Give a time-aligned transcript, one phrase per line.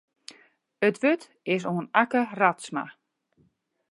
[0.87, 1.23] It wurd
[1.55, 2.83] is oan Akke Radsma.